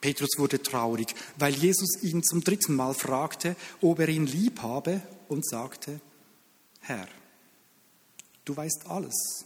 [0.00, 5.02] Petrus wurde traurig, weil Jesus ihn zum dritten Mal fragte, ob er ihn lieb habe
[5.28, 6.00] und sagte,
[6.80, 7.08] Herr,
[8.44, 9.44] Du weißt alles.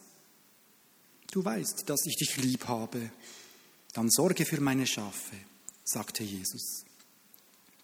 [1.31, 3.11] Du weißt, dass ich dich lieb habe.
[3.93, 5.37] Dann sorge für meine Schafe.
[5.85, 6.85] sagte Jesus.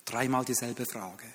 [0.05, 1.27] Dreimal dieselbe Frage.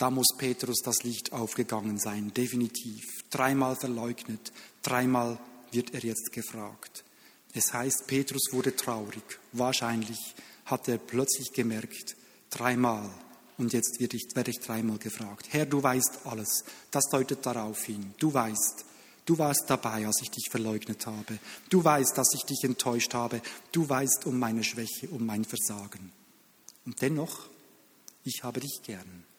[0.00, 3.04] Da muss Petrus das Licht aufgegangen sein, definitiv.
[3.28, 4.50] Dreimal verleugnet,
[4.82, 5.38] dreimal
[5.72, 7.04] wird er jetzt gefragt.
[7.52, 9.22] Es heißt, Petrus wurde traurig.
[9.52, 10.18] Wahrscheinlich
[10.64, 12.16] hat er plötzlich gemerkt,
[12.48, 13.10] dreimal.
[13.58, 15.48] Und jetzt werde ich, werde ich dreimal gefragt.
[15.50, 16.64] Herr, du weißt alles.
[16.90, 18.14] Das deutet darauf hin.
[18.18, 18.86] Du weißt.
[19.26, 21.38] Du warst dabei, als ich dich verleugnet habe.
[21.68, 23.42] Du weißt, dass ich dich enttäuscht habe.
[23.70, 26.10] Du weißt um meine Schwäche, um mein Versagen.
[26.86, 27.50] Und dennoch,
[28.24, 29.29] ich habe dich gern.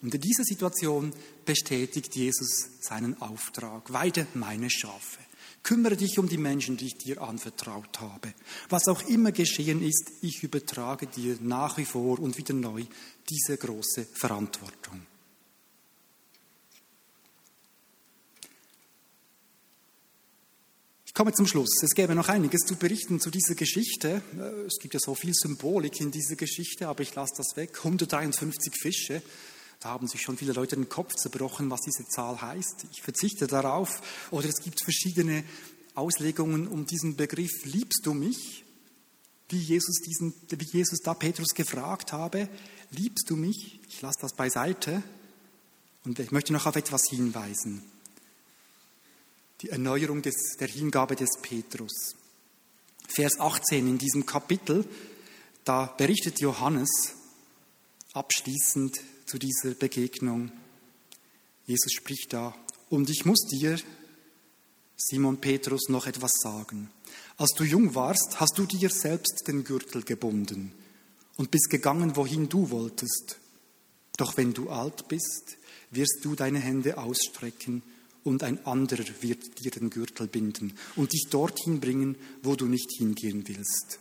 [0.00, 1.12] Und in dieser Situation
[1.44, 3.92] bestätigt Jesus seinen Auftrag.
[3.92, 5.18] Weide meine Schafe.
[5.64, 8.32] Kümmere dich um die Menschen, die ich dir anvertraut habe.
[8.68, 12.84] Was auch immer geschehen ist, ich übertrage dir nach wie vor und wieder neu
[13.28, 15.02] diese große Verantwortung.
[21.04, 21.82] Ich komme zum Schluss.
[21.82, 24.22] Es gäbe noch einiges zu berichten zu dieser Geschichte.
[24.66, 27.76] Es gibt ja so viel Symbolik in dieser Geschichte, aber ich lasse das weg.
[27.78, 29.22] 153 Fische.
[29.80, 32.86] Da haben sich schon viele Leute den Kopf zerbrochen, was diese Zahl heißt.
[32.92, 34.02] Ich verzichte darauf.
[34.30, 35.44] Oder es gibt verschiedene
[35.94, 38.64] Auslegungen um diesen Begriff, liebst du mich?
[39.48, 42.48] Wie Jesus, diesen, wie Jesus da Petrus gefragt habe,
[42.90, 43.80] liebst du mich?
[43.88, 45.02] Ich lasse das beiseite
[46.04, 47.82] und ich möchte noch auf etwas hinweisen.
[49.62, 52.14] Die Erneuerung des, der Hingabe des Petrus.
[53.08, 54.86] Vers 18 in diesem Kapitel,
[55.64, 57.14] da berichtet Johannes
[58.12, 60.50] abschließend zu dieser Begegnung.
[61.66, 62.56] Jesus spricht da,
[62.88, 63.78] und ich muss dir,
[64.96, 66.90] Simon Petrus, noch etwas sagen.
[67.36, 70.72] Als du jung warst, hast du dir selbst den Gürtel gebunden
[71.36, 73.38] und bist gegangen, wohin du wolltest.
[74.16, 75.58] Doch wenn du alt bist,
[75.90, 77.82] wirst du deine Hände ausstrecken
[78.24, 82.90] und ein anderer wird dir den Gürtel binden und dich dorthin bringen, wo du nicht
[82.96, 84.00] hingehen willst.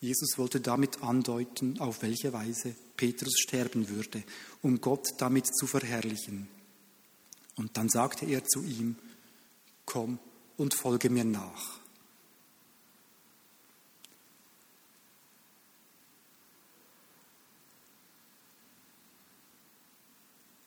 [0.00, 4.22] Jesus wollte damit andeuten, auf welche Weise Petrus sterben würde,
[4.62, 6.48] um Gott damit zu verherrlichen.
[7.56, 8.96] Und dann sagte er zu ihm,
[9.84, 10.18] komm
[10.56, 11.80] und folge mir nach.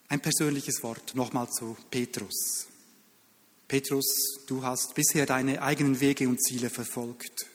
[0.08, 2.68] Ein persönliches Wort nochmal zu Petrus.
[3.68, 7.49] Petrus, du hast bisher deine eigenen Wege und Ziele verfolgt.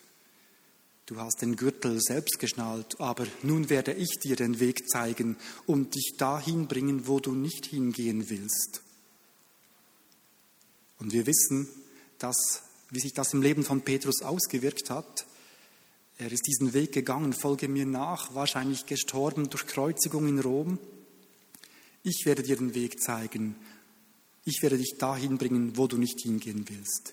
[1.06, 5.36] Du hast den Gürtel selbst geschnallt, aber nun werde ich dir den Weg zeigen
[5.66, 8.80] und dich dahin bringen, wo du nicht hingehen willst.
[10.98, 11.68] Und wir wissen,
[12.18, 15.26] dass, wie sich das im Leben von Petrus ausgewirkt hat.
[16.16, 20.78] Er ist diesen Weg gegangen, folge mir nach, wahrscheinlich gestorben durch Kreuzigung in Rom.
[22.02, 23.56] Ich werde dir den Weg zeigen.
[24.46, 27.12] Ich werde dich dahin bringen, wo du nicht hingehen willst.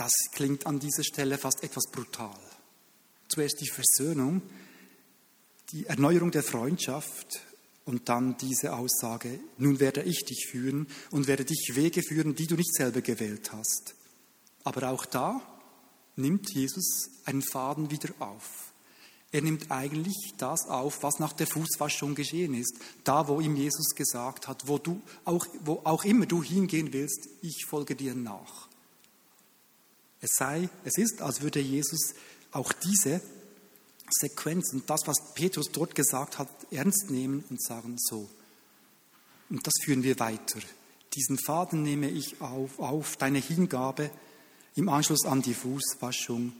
[0.00, 2.40] Das klingt an dieser Stelle fast etwas brutal.
[3.28, 4.40] Zuerst die Versöhnung,
[5.72, 7.42] die Erneuerung der Freundschaft
[7.84, 12.46] und dann diese Aussage, nun werde ich dich führen und werde dich Wege führen, die
[12.46, 13.94] du nicht selber gewählt hast.
[14.64, 15.42] Aber auch da
[16.16, 18.72] nimmt Jesus einen Faden wieder auf.
[19.32, 22.74] Er nimmt eigentlich das auf, was nach der Fußwaschung geschehen ist.
[23.04, 27.28] Da, wo ihm Jesus gesagt hat, wo du auch, wo auch immer du hingehen willst,
[27.42, 28.69] ich folge dir nach.
[30.20, 32.14] Es sei, es ist, als würde Jesus
[32.52, 33.20] auch diese
[34.10, 38.28] Sequenz und das, was Petrus dort gesagt hat, ernst nehmen und sagen, so.
[39.48, 40.60] Und das führen wir weiter.
[41.14, 44.10] Diesen Faden nehme ich auf, auf deine Hingabe
[44.76, 46.52] im Anschluss an die Fußwaschung,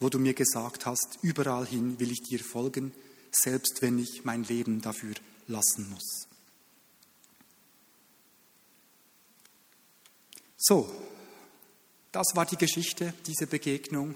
[0.00, 2.92] wo du mir gesagt hast, überall hin will ich dir folgen,
[3.32, 5.14] selbst wenn ich mein Leben dafür
[5.46, 6.28] lassen muss.
[10.56, 10.90] So,
[12.16, 14.14] das war die Geschichte, diese Begegnung.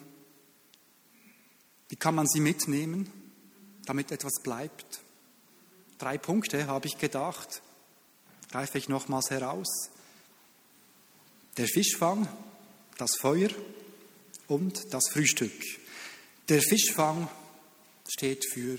[1.91, 3.13] Wie kann man sie mitnehmen,
[3.85, 5.03] damit etwas bleibt?
[5.99, 7.61] Drei Punkte habe ich gedacht,
[8.51, 9.91] greife ich nochmals heraus.
[11.59, 12.27] Der Fischfang,
[12.97, 13.51] das Feuer
[14.49, 15.53] und das Frühstück.
[16.49, 17.29] Der Fischfang
[18.09, 18.79] steht für,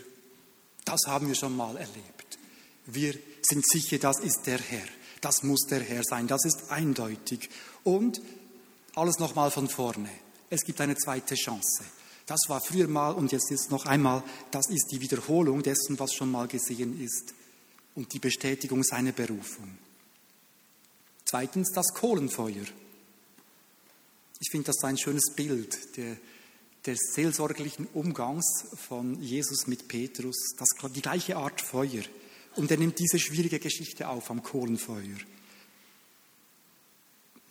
[0.84, 2.39] das haben wir schon mal erlebt.
[2.88, 4.88] Wir sind sicher, das ist der Herr.
[5.21, 6.25] Das muss der Herr sein.
[6.25, 7.51] Das ist eindeutig.
[7.84, 8.19] Und
[8.95, 10.10] alles nochmal von vorne.
[10.49, 11.84] Es gibt eine zweite Chance.
[12.25, 16.13] Das war früher mal und jetzt ist noch einmal, das ist die Wiederholung dessen, was
[16.13, 17.34] schon mal gesehen ist
[17.95, 19.77] und die Bestätigung seiner Berufung.
[21.25, 22.65] Zweitens das Kohlenfeuer.
[24.39, 26.17] Ich finde das ein schönes Bild der,
[26.86, 30.56] des seelsorglichen Umgangs von Jesus mit Petrus.
[30.58, 32.04] Das, die gleiche Art Feuer.
[32.56, 35.17] Und er nimmt diese schwierige Geschichte auf am Kohlenfeuer.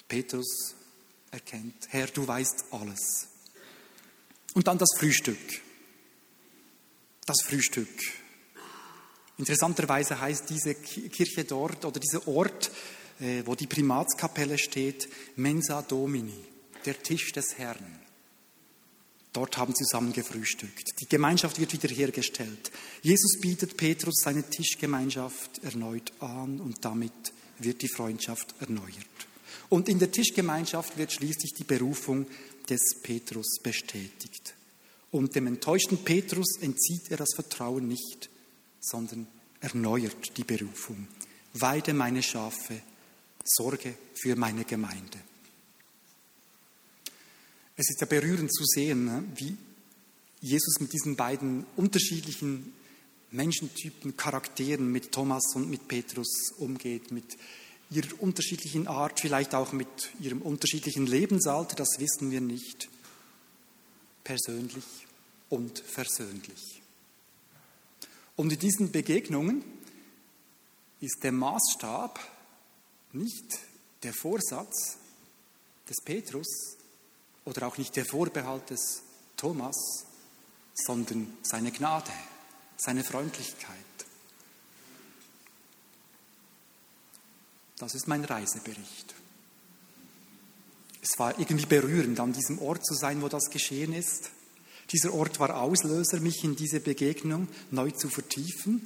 [0.09, 0.75] Petrus
[1.31, 3.29] erkennt, Herr, du weißt alles.
[4.55, 5.39] Und dann das Frühstück.
[7.27, 7.89] Das Frühstück.
[9.39, 12.71] Interessanterweise heißt diese Kirche dort oder dieser Ort,
[13.21, 16.45] äh, wo die Primatskapelle steht, Mensa Domini,
[16.85, 18.01] der Tisch des Herrn.
[19.33, 21.01] Dort haben zusammen gefrühstückt.
[21.01, 22.73] Die Gemeinschaft wird wiederhergestellt.
[23.01, 27.13] Jesus bietet Petrus seine Tischgemeinschaft erneut an und damit
[27.59, 29.30] wird die Freundschaft erneuert.
[29.71, 32.27] Und in der Tischgemeinschaft wird schließlich die Berufung
[32.69, 34.55] des Petrus bestätigt.
[35.13, 38.29] Und dem enttäuschten Petrus entzieht er das Vertrauen nicht,
[38.81, 39.27] sondern
[39.61, 41.07] erneuert die Berufung.
[41.55, 42.83] Weide meine Schafe,
[43.45, 45.19] sorge für meine Gemeinde.
[47.77, 49.57] Es ist ja berührend zu sehen, ne, wie
[50.41, 52.73] Jesus mit diesen beiden unterschiedlichen
[53.31, 57.37] Menschentypen, Charakteren, mit Thomas und mit Petrus umgeht, mit
[57.91, 59.89] ihrer unterschiedlichen Art, vielleicht auch mit
[60.21, 62.89] ihrem unterschiedlichen Lebensalter, das wissen wir nicht.
[64.23, 64.85] Persönlich
[65.49, 66.83] und versöhnlich.
[68.37, 69.65] Und in diesen Begegnungen
[71.01, 72.21] ist der Maßstab
[73.13, 73.59] nicht
[74.03, 74.97] der Vorsatz
[75.89, 76.77] des Petrus
[77.45, 79.03] oder auch nicht der Vorbehalt des
[79.37, 80.07] Thomas,
[80.75, 82.13] sondern seine Gnade,
[82.77, 83.90] seine Freundlichkeit.
[87.81, 89.15] Das ist mein Reisebericht.
[91.03, 94.31] Es war irgendwie berührend, an diesem Ort zu sein, wo das geschehen ist.
[94.93, 98.83] Dieser Ort war Auslöser, mich in diese Begegnung neu zu vertiefen.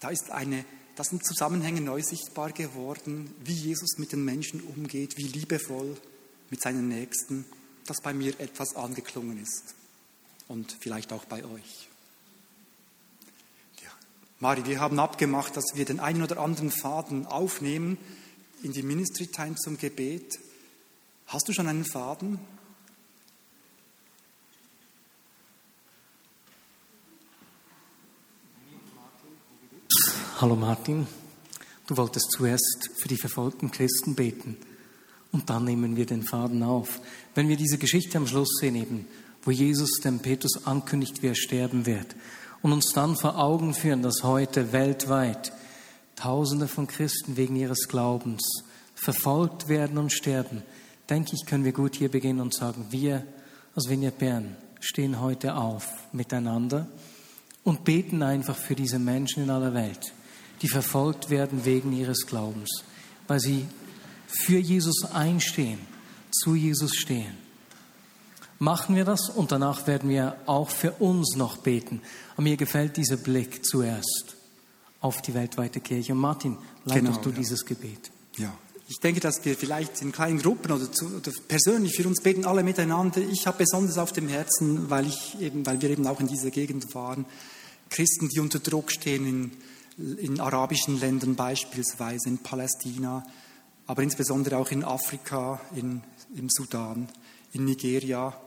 [0.00, 5.16] Da ist eine, das sind Zusammenhänge neu sichtbar geworden, wie Jesus mit den Menschen umgeht,
[5.16, 5.96] wie liebevoll
[6.50, 7.46] mit seinen Nächsten,
[7.86, 9.74] das bei mir etwas angeklungen ist
[10.46, 11.87] und vielleicht auch bei euch.
[14.40, 17.98] Mari, wir haben abgemacht, dass wir den einen oder anderen Faden aufnehmen
[18.62, 20.38] in die Ministry Time zum Gebet.
[21.26, 22.38] Hast du schon einen Faden?
[30.40, 31.08] Hallo Martin,
[31.88, 34.56] du wolltest zuerst für die verfolgten Christen beten
[35.32, 37.00] und dann nehmen wir den Faden auf.
[37.34, 39.08] Wenn wir diese Geschichte am Schluss sehen, eben,
[39.42, 42.14] wo Jesus dem Petrus ankündigt, wie er sterben wird
[42.62, 45.52] und uns dann vor Augen führen, dass heute weltweit
[46.16, 48.42] Tausende von Christen wegen ihres Glaubens
[48.94, 50.62] verfolgt werden und sterben,
[51.08, 53.24] denke ich, können wir gut hier beginnen und sagen, wir
[53.76, 56.88] als Vineyard Bern stehen heute auf miteinander
[57.62, 60.12] und beten einfach für diese Menschen in aller Welt
[60.62, 62.84] die verfolgt werden wegen ihres Glaubens,
[63.26, 63.66] weil sie
[64.26, 65.78] für Jesus einstehen,
[66.30, 67.47] zu Jesus stehen.
[68.58, 72.02] Machen wir das und danach werden wir auch für uns noch beten.
[72.36, 74.36] Und mir gefällt dieser Blick zuerst
[75.00, 76.12] auf die weltweite Kirche.
[76.12, 77.36] Und Martin, leitest genau, du ja.
[77.36, 78.10] dieses Gebet?
[78.36, 78.52] Ja.
[78.88, 82.46] Ich denke, dass wir vielleicht in kleinen Gruppen oder, zu, oder persönlich für uns beten
[82.46, 83.20] alle miteinander.
[83.20, 86.50] Ich habe besonders auf dem Herzen, weil ich eben, weil wir eben auch in dieser
[86.50, 87.26] Gegend waren,
[87.90, 89.52] Christen, die unter Druck stehen in
[89.98, 93.24] in arabischen Ländern beispielsweise, in Palästina,
[93.86, 96.02] aber insbesondere auch in Afrika, in,
[96.36, 97.08] im Sudan,
[97.52, 98.38] in Nigeria.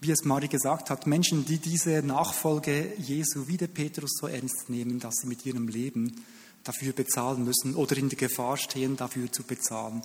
[0.00, 4.70] Wie es Mari gesagt hat, Menschen, die diese Nachfolge Jesu wie der Petrus so ernst
[4.70, 6.24] nehmen, dass sie mit ihrem Leben
[6.62, 10.02] dafür bezahlen müssen oder in der Gefahr stehen, dafür zu bezahlen.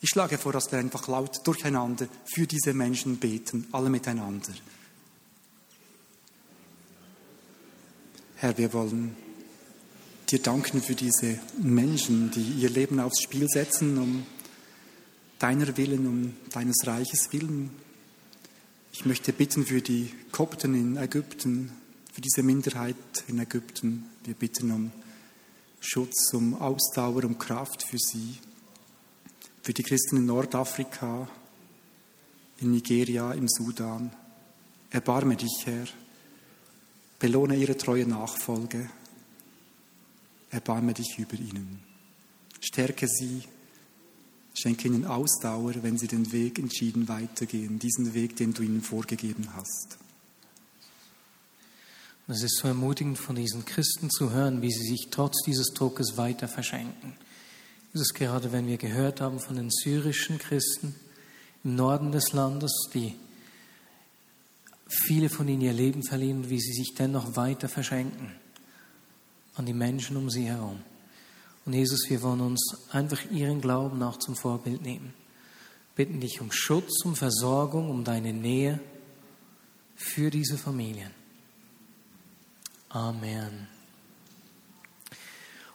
[0.00, 4.52] Ich schlage vor, dass wir einfach laut durcheinander für diese Menschen beten, alle miteinander.
[8.36, 9.16] Herr, wir wollen
[10.28, 14.26] dir danken für diese Menschen, die ihr Leben aufs Spiel setzen, um
[15.38, 17.70] deiner Willen, um deines Reiches willen.
[18.94, 21.72] Ich möchte bitten für die Kopten in Ägypten,
[22.12, 22.94] für diese Minderheit
[23.26, 24.04] in Ägypten.
[24.24, 24.92] Wir bitten um
[25.80, 28.36] Schutz, um Ausdauer, um Kraft für sie.
[29.62, 31.26] Für die Christen in Nordafrika,
[32.58, 34.12] in Nigeria, im Sudan.
[34.90, 35.86] Erbarme dich, Herr.
[37.18, 38.90] Belohne ihre treue Nachfolge.
[40.50, 41.80] Erbarme dich über ihnen.
[42.60, 43.42] Stärke sie,
[44.54, 49.48] schenke ihnen Ausdauer, wenn sie den Weg entschieden weitergehen, diesen Weg, den du ihnen vorgegeben
[49.54, 49.98] hast.
[52.28, 56.16] Es ist so ermutigend von diesen Christen zu hören, wie sie sich trotz dieses Druckes
[56.16, 57.14] weiter verschenken.
[57.94, 60.94] Es ist gerade, wenn wir gehört haben von den syrischen Christen
[61.64, 63.14] im Norden des Landes, die
[64.88, 68.32] viele von ihnen ihr Leben verlieren, wie sie sich dennoch weiter verschenken
[69.54, 70.80] an die Menschen um sie herum.
[71.64, 75.14] Und Jesus, wir wollen uns einfach ihren Glauben auch zum Vorbild nehmen.
[75.94, 78.80] Bitten dich um Schutz, um Versorgung, um deine Nähe
[79.94, 81.10] für diese Familien.
[82.88, 83.68] Amen.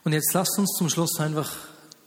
[0.04, 1.56] Und jetzt lasst uns zum Schluss einfach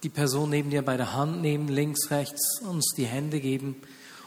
[0.03, 3.77] die Person neben dir bei der Hand nehmen, links, rechts, uns die Hände geben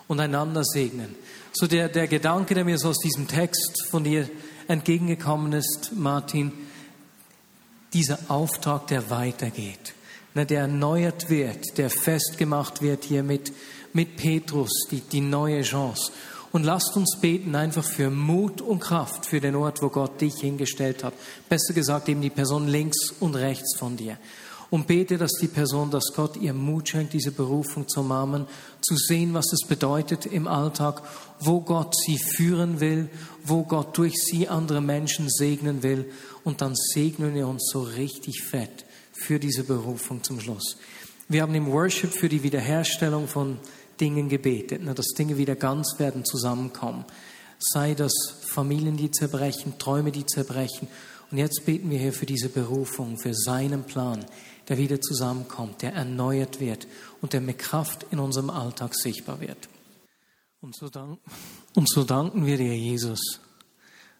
[0.07, 1.15] und einander segnen.
[1.53, 4.29] So der, der Gedanke, der mir so aus diesem Text von dir
[4.67, 6.51] entgegengekommen ist, Martin,
[7.93, 9.93] dieser Auftrag, der weitergeht,
[10.33, 13.53] ne, der erneuert wird, der festgemacht wird hier mit,
[13.93, 16.11] mit Petrus, die, die neue Chance.
[16.51, 20.35] Und lasst uns beten einfach für Mut und Kraft für den Ort, wo Gott dich
[20.35, 21.13] hingestellt hat.
[21.49, 24.17] Besser gesagt, eben die Person links und rechts von dir.
[24.73, 28.47] Und bete, dass die Person, dass Gott ihr Mut schenkt, diese Berufung zu umarmen,
[28.81, 31.03] zu sehen, was es bedeutet im Alltag,
[31.39, 33.07] wo Gott sie führen will,
[33.43, 36.11] wo Gott durch sie andere Menschen segnen will.
[36.43, 40.77] Und dann segnen wir uns so richtig fett für diese Berufung zum Schluss.
[41.29, 43.59] Wir haben im Worship für die Wiederherstellung von
[44.01, 47.05] Dingen gebetet, dass Dinge wieder ganz werden, zusammenkommen.
[47.59, 48.11] Sei das
[48.41, 50.87] Familien, die zerbrechen, Träume, die zerbrechen.
[51.29, 54.25] Und jetzt beten wir hier für diese Berufung, für seinen Plan,
[54.69, 56.87] der wieder zusammenkommt, der erneuert wird
[57.21, 59.69] und der mit Kraft in unserem Alltag sichtbar wird.
[60.61, 61.19] Und so, dank,
[61.75, 63.41] und so danken wir dir, Jesus,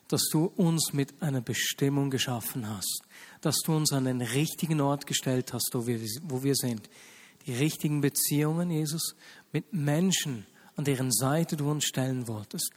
[0.10, 3.04] dass du uns mit einer Bestimmung geschaffen hast,
[3.41, 6.89] dass du uns an den richtigen Ort gestellt hast, wo wir, wo wir sind.
[7.46, 9.16] Die richtigen Beziehungen, Jesus,
[9.52, 12.72] mit Menschen, an deren Seite du uns stellen wolltest.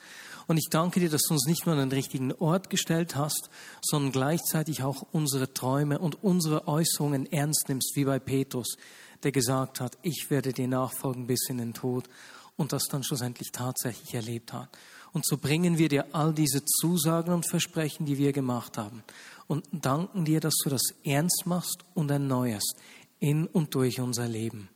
[0.47, 3.51] Und ich danke dir, dass du uns nicht nur an den richtigen Ort gestellt hast,
[3.83, 8.77] sondern gleichzeitig auch unsere Träume und unsere Äußerungen ernst nimmst, wie bei Petrus,
[9.23, 12.09] der gesagt hat, ich werde dir nachfolgen bis in den Tod
[12.57, 14.69] und das dann schlussendlich tatsächlich erlebt hat.
[15.13, 19.03] Und so bringen wir dir all diese Zusagen und Versprechen, die wir gemacht haben
[19.47, 22.77] und danken dir, dass du das ernst machst und erneuerst
[23.19, 24.69] in und durch unser Leben.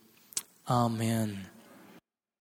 [0.64, 1.46] Amen.